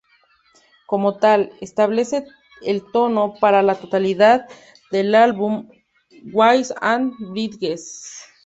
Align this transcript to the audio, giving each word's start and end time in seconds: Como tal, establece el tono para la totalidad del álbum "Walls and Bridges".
Como 0.87 1.19
tal, 1.19 1.51
establece 1.61 2.25
el 2.63 2.91
tono 2.91 3.35
para 3.39 3.61
la 3.61 3.75
totalidad 3.75 4.47
del 4.91 5.13
álbum 5.13 5.69
"Walls 6.33 6.73
and 6.81 7.13
Bridges". 7.29 8.23